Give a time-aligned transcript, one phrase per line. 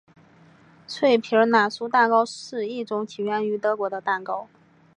[0.87, 4.47] 脆皮奶酥蛋糕是一种起源于德国的蛋糕。